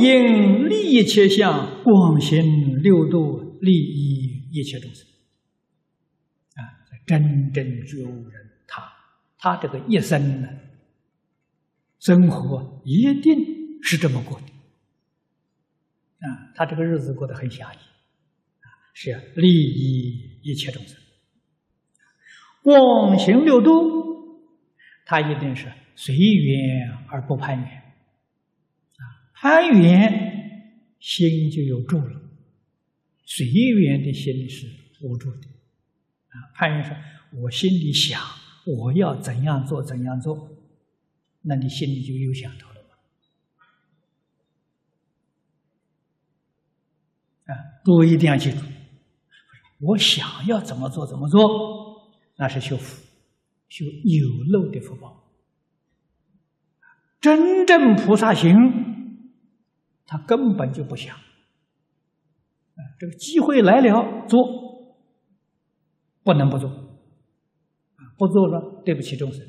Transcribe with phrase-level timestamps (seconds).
[0.00, 5.06] 应利一切相，广行六度，利益一切众生。
[6.54, 6.60] 啊，
[7.06, 8.82] 真正觉悟人，他
[9.38, 10.48] 他这个一生呢，
[12.00, 13.36] 生活一定
[13.82, 14.46] 是这么过的。
[16.26, 20.96] 啊，他这个日子过得很狭义，啊，是利益一切众生。
[22.62, 23.70] 广行六度，
[25.06, 27.87] 他一定是随缘而不攀缘。
[29.40, 32.20] 攀缘心就有住了，
[33.24, 34.66] 随缘的心是
[35.00, 35.46] 无助的。
[36.28, 36.96] 啊，攀缘说
[37.40, 38.20] ：“我心里想
[38.66, 40.50] 我要怎样做怎样做，
[41.42, 42.90] 那你心里就有想头了吗？”
[47.54, 48.58] 啊，各位一定要记住，
[49.78, 53.04] 我想要怎么做怎么做，那是修福，
[53.68, 55.30] 修有漏的福报。
[57.20, 58.87] 真正菩萨行。
[60.10, 61.14] 他根本就不想，
[62.98, 64.96] 这个机会来了，做，
[66.22, 66.70] 不能不做，
[68.16, 69.46] 不做了，对不起众生，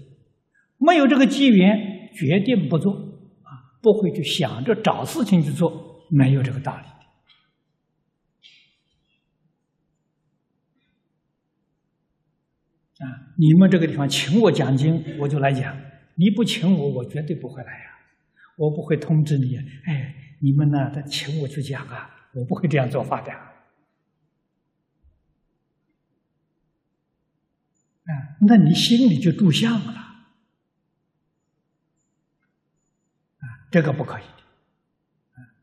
[0.77, 6.83] 没有这个机缘，决定不做，啊，不会去想着找事情去做，没有这个道理
[13.01, 15.73] 啊，你们这个地方请我讲经，我就来讲；
[16.15, 17.97] 你不请我，我绝对不会来呀，
[18.57, 20.25] 我不会通知你，哎。
[20.41, 20.89] 你们呢？
[20.93, 23.31] 他请我去讲啊，我不会这样做法的。
[23.31, 23.49] 啊，
[28.47, 29.91] 那你心里就住相了。
[33.39, 34.23] 啊，这个不可以。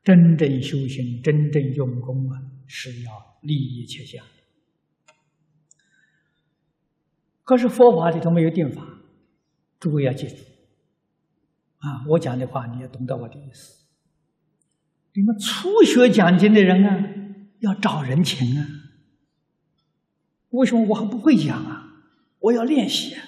[0.04, 4.24] 真正修行、真正用功啊，是要利益切相。
[7.42, 8.86] 可是佛法里头没有定法，
[9.80, 10.36] 诸位要记住。
[11.78, 13.85] 啊，我讲的话你要懂得我的意思。
[15.16, 17.08] 你们初学讲经的人啊，
[17.60, 18.66] 要找人请啊。
[20.50, 22.04] 为什么我还不会讲啊？
[22.38, 23.24] 我要练习，啊，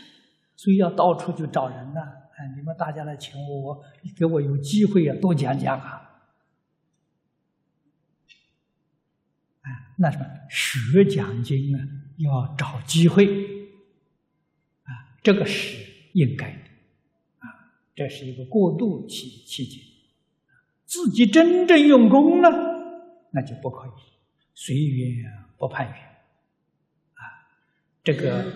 [0.54, 2.00] 所以要到处去找人呢。
[2.36, 3.84] 哎，你们大家来请我，我
[4.14, 6.02] 给我有机会啊，多讲讲啊。
[9.62, 11.80] 哎，那什么学讲经啊，
[12.18, 13.26] 要找机会
[14.84, 15.78] 啊，这个是
[16.12, 16.58] 应该的
[17.38, 19.82] 啊，这是一个过渡期期间。
[20.98, 22.50] 自己真正用功了，
[23.30, 23.90] 那就不可以
[24.52, 25.96] 随缘不攀缘
[27.14, 27.22] 啊！
[28.02, 28.52] 这个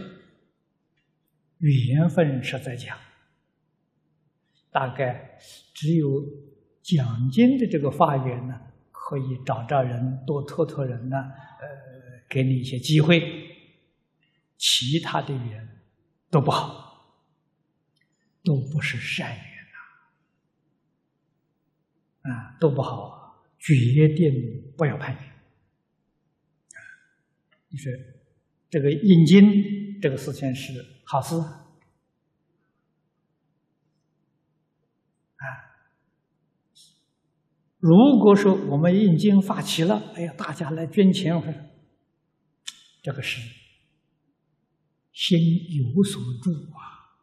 [1.58, 2.98] 缘分是在讲，
[4.72, 5.38] 大概
[5.72, 6.20] 只有
[6.82, 8.60] 讲经的这个法缘呢，
[8.90, 13.50] 可以找找人，多托托人呢，呃，给你一些机会。
[14.58, 15.68] 其他的缘
[16.28, 17.16] 都不好，
[18.42, 19.51] 都不是善缘。
[22.22, 23.74] 啊，都不好，决
[24.14, 25.22] 定不要攀缘。
[25.24, 26.78] 啊，
[27.68, 27.92] 你说
[28.70, 30.72] 这个印经这个事情是
[31.04, 31.34] 好事
[35.36, 35.44] 啊？
[37.78, 37.90] 如
[38.20, 41.34] 果说我们印经发起了，哎呀，大家来捐钱，
[43.02, 43.40] 这个是
[45.12, 45.38] 心
[45.72, 47.18] 有所住啊，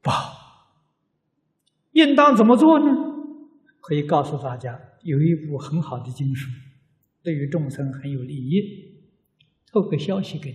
[0.00, 0.36] 不好。
[1.98, 2.86] 应当怎么做呢？
[3.80, 6.48] 可以告诉大家，有一部很好的经书，
[7.22, 8.86] 对于众生很有利益。
[9.70, 10.50] 透个消息给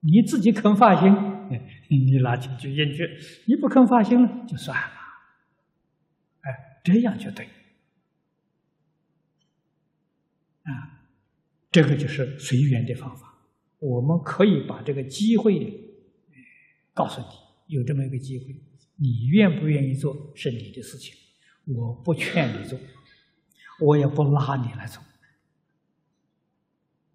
[0.00, 1.10] 你，你自己肯发心，
[1.90, 3.04] 你拿钱去印去；
[3.46, 4.94] 你不肯发心了，就算了。
[6.42, 7.46] 哎，这样就对。
[10.62, 11.02] 啊，
[11.72, 13.34] 这个就是随缘的方法。
[13.78, 15.96] 我们可以把这个机会
[16.92, 17.26] 告诉你，
[17.74, 18.54] 有这么一个机会。
[19.00, 21.14] 你愿不愿意做是你的事情，
[21.74, 22.78] 我不劝你做，
[23.80, 25.02] 我也不拉你来做。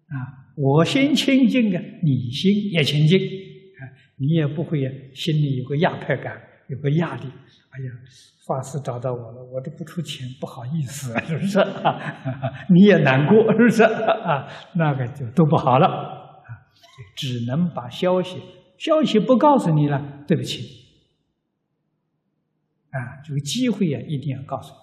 [0.08, 3.80] 啊，我心清净啊，你心也清净，啊，
[4.16, 4.80] 你也不会
[5.14, 6.36] 心里有个压迫感，
[6.68, 7.22] 有个压力。
[7.22, 7.90] 哎呀，
[8.46, 11.58] 法师找到我了，我都不出钱，不好意思，是不是？
[12.72, 13.82] 你也难过，是不是？
[14.26, 16.50] 啊，那个就都不好了，啊，
[17.16, 18.40] 只能把消息，
[18.78, 20.85] 消息不告诉你了，对不起。
[22.90, 24.78] 啊，这个机会呀，一定要告诉你。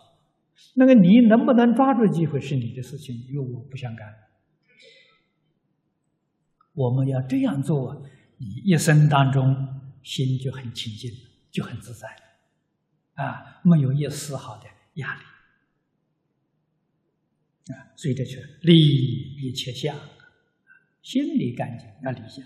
[0.76, 4.14] 那个你能不能抓住机会是你的事情，与我不相干。
[6.74, 8.06] 我们要这样做，
[8.38, 11.12] 你一生当中心就很清净，
[11.52, 12.08] 就很自在，
[13.16, 14.66] 啊，没有一丝毫的
[14.96, 15.22] 压力。
[17.74, 19.98] 啊，所以这是利一切相，
[21.02, 22.46] 心里干净要理想。